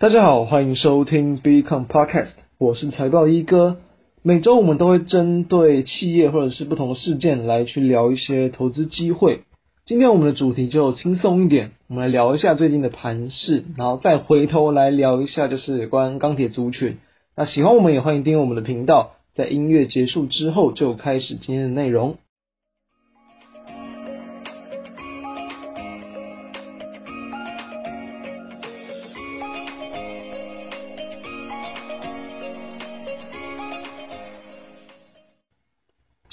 [0.00, 3.78] 大家好，欢迎收听 Become Podcast，我是财报一哥。
[4.22, 9.40] 每周我们都会针对企业或者是不同的事件来去聊一些投资机会。
[9.84, 16.98] 今天我们的主题就轻松一点，我们来聊一下最近的盘势，然后再回头来聊一下就是有关钢铁族群。
[17.34, 19.16] 那喜欢我们也欢迎订阅我们的频道。
[19.34, 22.18] 在音乐结束之后，就开始今天的内容。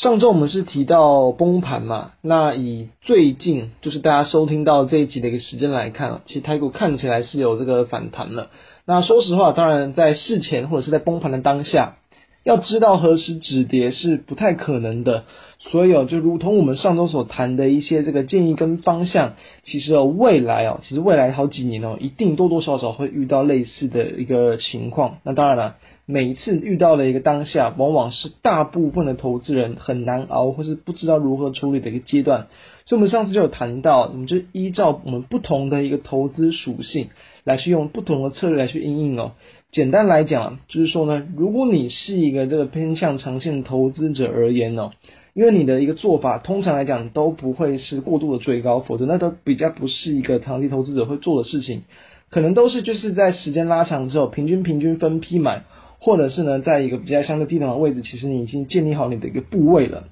[0.05, 8.49] 上周我们是提到崩盘嘛，那以最近就是大家收听到这一集的一个时间来看，其实台股看起来是有这个反弹了。
[8.85, 11.95] 那说实话，当然在事前或者是在崩盘的当下，
[12.43, 15.23] 要知道何时止跌是不太可能的。
[15.57, 19.33] 所以哦，就如同我们上周所谈的一些这个建议跟方向，
[19.63, 25.17] 其实哦，未来哦，其实未来好几年哦，一定多多少少会遇到类似的一个情况。
[25.23, 25.75] 那当然了。
[26.07, 32.47] 每一次遇到的一个当下，往往是大部分的投资人很难熬，或是不知道如何处理的一个阶段。
[32.85, 37.07] 所以，我们上次就有谈到，我们就依照我们不同的一个投资属性，
[37.43, 39.31] 来去用不同的策略来去应应哦。
[39.71, 44.91] 简单来讲，就是说呢，如果你是一个这个偏向长线投资者而言哦，
[45.33, 51.81] 因为你的一个做法，通常来讲都不会是过度的追高，否则那都比较不是一个长期投资者会做的事情，
[52.29, 55.63] 可能都是就是在时间拉长之后，平均平均分批买。
[55.99, 60.05] 或者是呢，在一个比较相对低档的位置，其实你已经建立好你的一个部位了。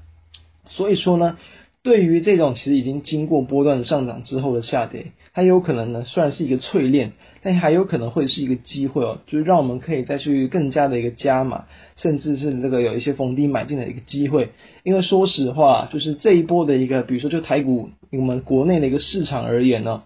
[0.68, 1.38] 所以说呢，
[1.84, 11.66] 对于这种其实已经经过波段上涨之后的下跌，它有可能呢，虽然是一个淬炼，但还有可能会是一个机会哦，就是让我们可以再去更加的一个加码，
[11.98, 14.50] 甚至是这个有一些逢低买进的一个机会。
[14.84, 20.04] 因为说实话，就是这一波的一个，比如说就台股我们国内的一个市场而言呢，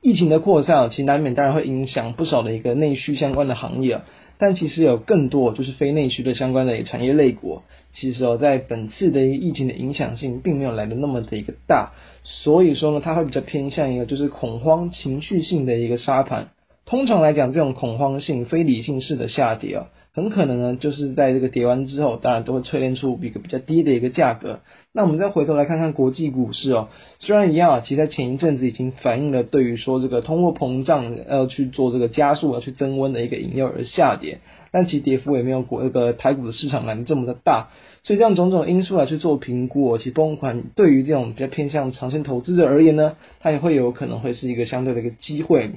[0.00, 4.04] 疫情的扩散，其实难免当然会影响不少的一个内需相关的行业啊。
[4.42, 7.62] 但其实有更多就是非内需的相关的产业类股，
[7.92, 11.92] 其实哦，在本次的一个疫情的影响性并没有来的那么的一个大，
[12.24, 16.48] 所以说呢，它会比较偏向一个就是恐慌情绪性的一个沙盘。
[16.84, 19.86] 通常来讲，这种恐慌性、非理性式的下跌啊。
[20.14, 24.60] 很可能呢，就是在这个跌完之后，当然都会淬炼出一个比较低的一个价格。
[24.92, 34.40] 那我们再回头来看看国际股市哦，虽然一样啊，其实在前一阵子已经反映了对于说这个通货膨胀要去做这个加速要去增温的一个引诱而下跌，
[34.70, 37.70] 但其跌幅也没有国那个台股的市场来的这么的大。
[38.04, 45.70] 所以这样种种因素来去做评估，其实崩盘对于这种比较偏向长线投资者而言呢，它也会有可能会是一个相对的一个机会。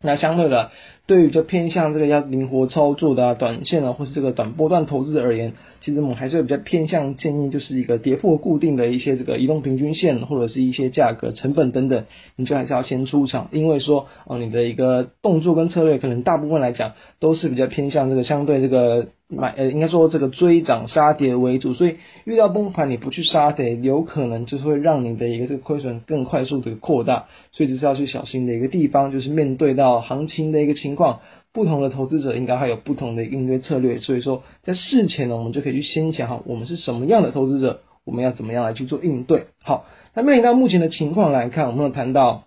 [0.00, 0.70] 那相对的，
[1.08, 12.04] 对于就偏向这个要灵活操作的啊，短线啊，或是这个短波段投资者而言，其实我们还是会比较偏向建议，就是一个跌破固定的一些这个移动平均线，或者是一些价格、成本等等，
[12.36, 19.08] 你就还是要先出场，因为说哦，你的一个动作跟策略，可能大部分来讲都是比较偏向这个相对这个。
[19.30, 29.12] 买呃，应该说这个追涨杀跌为主，所以遇到崩盘你不去杀跌，有可能就是会让你的一个这个亏损更快速的扩大，所以这是要去小心的一个地方。
[29.12, 31.20] 就是面对到行情的一个情况，况
[31.54, 33.98] 不同的投资者应该还有不同的应对策略。
[33.98, 39.46] 所以说在事前呢，我们就可以去先想好我们是什么样的投资者，我们要怎么样来去做应对。
[39.62, 42.44] 好，那面临到目前的情况来看，我们有谈到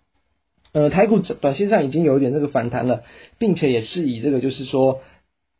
[0.73, 3.01] 呃台股短线上已经有一点这个反弹了，
[3.39, 4.99] 并且也是以这个就是说。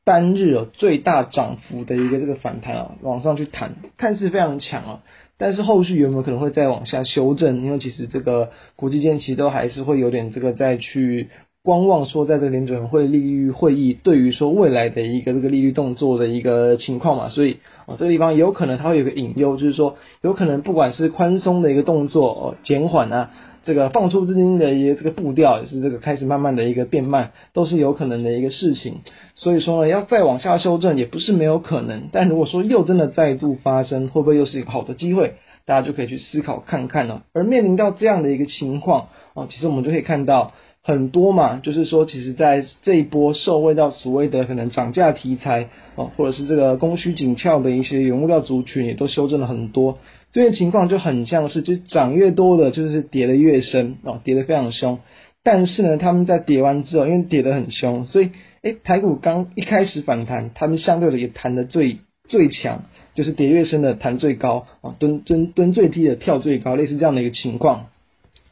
[0.03, 5.03] 单日有最大涨幅的一个这个反弹啊，往上去弹，看似非常强啊，
[5.37, 7.63] 但是后续有没有可能会再往下修正？
[7.63, 11.29] 因为其实这个国际间其实都还是会有点这个再去
[11.63, 23.31] 观望，说在这个联准会利率会议对于说未来的一个这个利率动作的一个情况嘛，所以啊这个地方有可能它会有个隐忧，就是说有可能不管是宽松的一个动作哦减缓啊。
[23.63, 29.01] 这个放出资金的一个这个步调也是这个开始慢慢的一个变慢，都是有可能的一个事情。
[29.35, 32.09] 所以说呢，要再往下修正也不是没有可能。
[32.11, 35.35] 但如果说又真的再度发生，会不会又是一个好的机会？
[35.67, 37.21] 大家就可以去思考看看了。
[37.33, 40.53] 而面临到这样的一个情况啊，其实我们就可以看到
[40.83, 49.99] 很多嘛，就是说，其实在这一波受惠到所谓的可能涨价题材啊，或者是这个供需紧俏的一些原物料族群，也都修正了很多。
[50.31, 54.99] 这些情况就很像是，就涨越多的，就是跌得越深哦，跌得非常凶。
[55.43, 58.31] 但是呢，他们在跌完之后，因为跌得很凶，所以，
[58.63, 61.97] 诶，台股刚一开始反弹，他们相对的也弹得最
[62.27, 67.87] 最强，就是跌越深的弹最高啊，蹲蹲蹲最低的跳最高，类似这样的一个情况。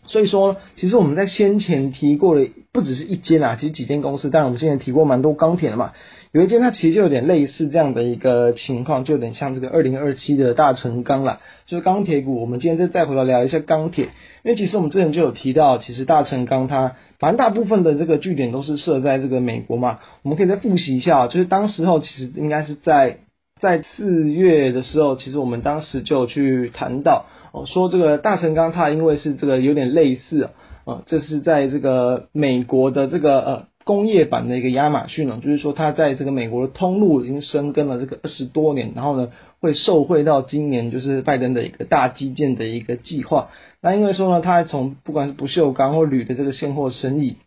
[0.09, 5.93] 所以说，其实我们在先前提过的不只是一间啊，其实几间公司，当然我们之前提过蛮多钢铁的嘛。
[6.31, 12.41] 有一间它其实就有点类似这样的一个情况，就有点像这个二零二七的大成钢啦，就是钢铁股。
[12.41, 14.05] 我们今天再再回来聊一下钢铁，
[14.43, 19.99] 因为其实我们之前就有提到，其实大成钢它蛮大部分的这个据点都是设在这个美国嘛。
[20.23, 23.17] 我们可以再复习一下，就是当时候其实应该是在
[23.61, 27.25] 在四月的时候，其实我们当时就去谈到。
[27.51, 30.51] 哦，说这个大成钢，它因为是这个有点类似啊，
[30.85, 43.49] 呃，这是在这个美国的这个呃工业版的一个亚马逊呢，就是说它在这个美国的通路已经深耕了这个二十多年，然后呢会受惠到今年就是拜登的一个大基建的一个计划。
[43.81, 47.37] 那因为说呢，它从不管是不锈钢或铝的这个现货生意，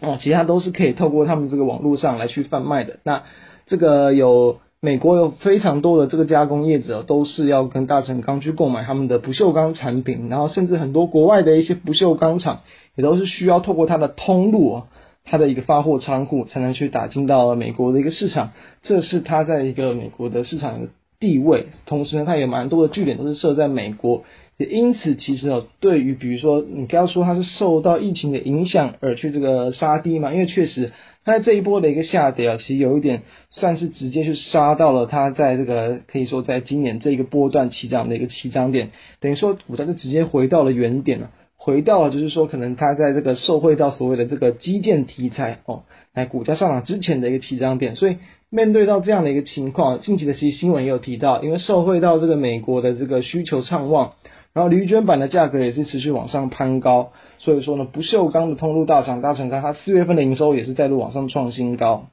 [0.00, 3.00] 哦，其他都是可以透过他们这个网络上来去贩卖的。
[3.02, 3.24] 那
[3.66, 4.60] 这个有。
[4.84, 12.60] 美国有非常多的这个加工业者都是要跟大成钢去购买他们的不锈钢产品，然后甚至很多国外的一些不锈钢厂
[12.94, 14.82] 也都是需要透过它的通路，
[15.24, 18.50] 它的一个发货仓库才能去打进到美国的一个市场，
[18.82, 20.88] 这是它在一个美国的市场的
[21.18, 21.68] 地位。
[21.86, 24.24] 同时呢，它也蛮多的据点都是设在美国，
[24.56, 30.92] 也因此其实哦，对于比如说你刚刚说它是受到疫情的影响而去这个杀低嘛，因为确实。
[31.26, 38.90] 那这一波的一个下跌啊，其实有一点算是直接去杀到了它在这个可以说在今年这一个波段起涨的一个起涨点，
[39.20, 48.18] 等于说股价就直接回到了原点了，回到了就是说可能它在这个受惠到所谓的这个基建题材哦，来股价上涨之前的一个起涨点，所以
[48.50, 54.12] 面对到这样的一个情况，近期的其实新闻也有提到，因为受惠到这个美国的这个需求畅旺。
[54.54, 62.06] 然后铝卷板的价格也是持续往上攀高，所以说呢，不锈钢的通路大厂大成钢，它四月份的营收也是再度往上创新高。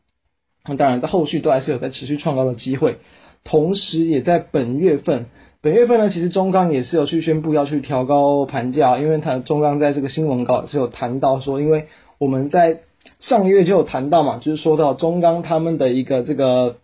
[0.68, 2.98] 那当然，在后续都还是有在持续创高的机会。
[3.44, 5.26] 同时，也在本月份，
[5.62, 11.86] 本月份呢，其实中钢也是有去宣布要去调高盘价，因为它中钢在这个新闻稿是有谈到说，因为
[12.20, 12.82] 我们在
[13.20, 16.81] 上个月就有谈到嘛，就是说到中钢他们的一个这个一个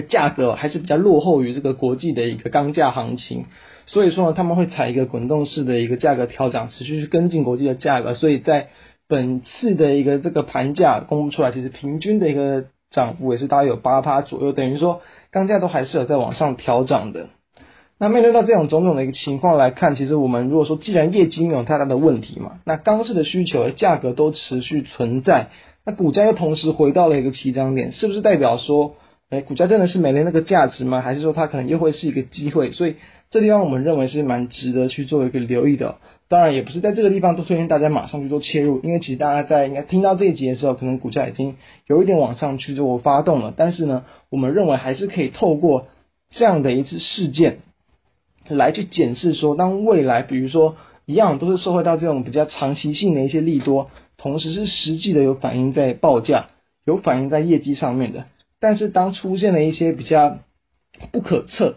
[0.00, 3.44] 价格还是比较落后于这个国际的一个钢价行情。
[3.84, 8.14] 所以说呢，他们会采一个滚动式的一个价格调整，持续去跟进国际的价格。
[8.14, 8.68] 所以在
[9.08, 17.26] 本次的一个这个盘价公布出来，其实平均的一个涨幅也是大约有八趴左右，等于说钢价都还是有在往上调涨的。
[17.98, 25.48] 那面对到这种种种的一个情况来看，其实我们如果说既然业绩没有太大的问题嘛，那钢市的需求价格都持续存在，
[25.84, 28.94] 那股价又同时回到了一个起涨点，是不是代表说，
[29.32, 31.00] 哎，股价真的是没了那个价值吗？
[31.00, 32.70] 还是说它可能又会是一个机会？
[32.70, 32.94] 所以。
[33.30, 35.96] 这地方我们认为是蛮值得去做一个留意的，
[36.28, 41.56] 当然也不是在这个地方都推荐大家马上去做切入，因为其实大家在应该听到这一集的时候，可能股价已经
[41.86, 43.54] 有一点往上去做发动了。
[43.56, 45.86] 但是呢，我们认为还是可以透过
[46.28, 47.60] 这样的一次事件
[48.50, 50.76] 来去检视说，当未来比如说
[51.06, 56.48] 一样都是受惠到这种比较长期性的一些利多，同时是实际的有反映在报价、
[56.84, 58.26] 有反映在业绩上面的，
[58.62, 60.38] 但是当出现了一些比较
[61.10, 61.74] 不可测。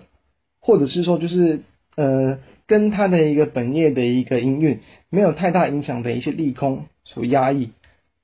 [0.67, 1.59] 或者是说，就是
[1.95, 4.79] 呃，跟它的一个本业的一个营运
[5.11, 7.69] 没有太大影响的一些利空所压抑，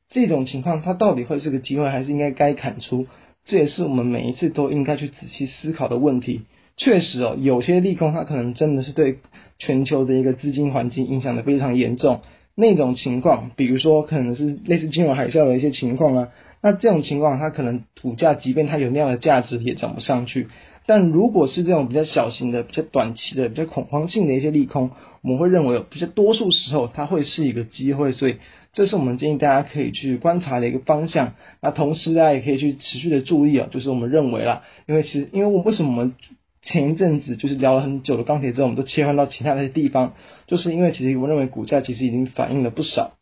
[0.10, 3.06] 这种情况它到底会是个机会，还是应该该砍出？
[3.46, 6.42] 这也是我们每一次都应该去仔细思考的问题。
[6.78, 9.20] 确实哦，有些利空它可能真的是对
[9.60, 12.22] 全球的一个资金环境影响的非常严重。
[12.56, 16.30] 那种情况，比如说可能是类似金融海啸的一些情况啊，
[16.62, 20.48] 那这种情况它可能股价即便它有那样的价值，也涨不上去。
[20.88, 24.92] 但如果是这种比较小型的、比较短期的、比较恐慌性的一些利空，
[25.22, 28.38] 我们会认为比较多数时候它会是一个机会，所以
[28.74, 31.34] 这是我们建议大家可以去观察的一个方向。
[31.62, 36.16] 那同时大家也可以去持续的注意啊，就是我们认为啦，因为其实因为我为什么我们
[36.64, 40.14] 前一阵子就是聊了很久的钢铁之后，我们都切换到其他的地方，
[40.48, 43.14] 就是因为其实我认为股价其实已经反映了不少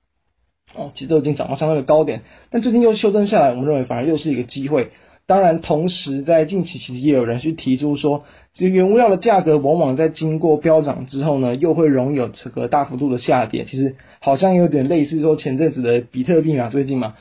[0.76, 2.22] 哦，其实都已经涨到相对的高点，
[2.52, 4.92] 但最近又修正下来，我们认为反而又是一个机会。
[5.26, 8.24] 当然，同时在近期其实也有人去提出说，
[8.54, 13.66] 这个原物料的价格往往在经过飙涨之后呢，又会容易有这个大幅度的下跌。
[13.70, 17.16] 其实好像有点类似说前阵子的比特币嘛，最近嘛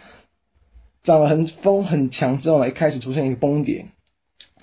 [1.04, 3.86] 涨了很疯很强之后呢，一开始出现一个崩跌。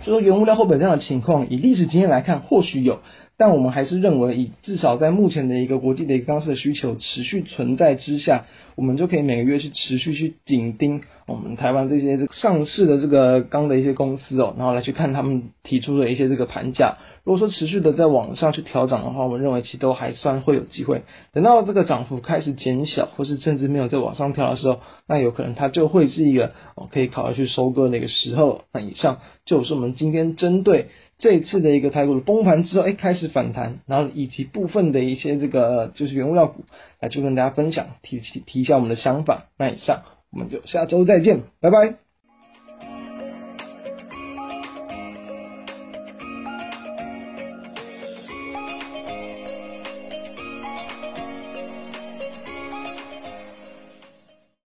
[0.04, 1.50] 所以说原物料货本这样的情况？
[1.50, 3.00] 以历史经验来看，或许有，
[3.38, 8.46] 但我们还是认为，以至少在目前的一个国际的一个钢市的需求持续存在之下。
[8.76, 16.98] 我们就可以每个月去持续去紧盯我们台湾这些上市的这个钢的一些公司哦，然后来去看他们提出的一些这个盘价。
[17.26, 21.02] 如果说持续的在往上去调涨的话，我们认为其实都还算会有机会。
[21.34, 28.62] 等到这个涨幅开始减小，或是甚至没有再往上调的时候，那有可能它就会是一个哦可以考虑去收割的一个时候。
[28.72, 36.64] 那以上就是我们今天针对这一次的一个台股的崩盘之后，哎开始反弹，然后以及部分的一些这个就是原物料股
[37.02, 39.46] 来就跟大家分享，提提提一下我们的想法。
[39.58, 42.05] 那以上我们就下周再见，拜拜。